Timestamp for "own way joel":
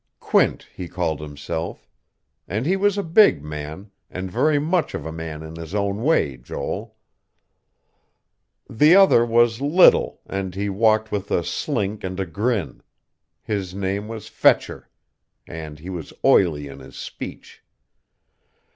5.75-6.95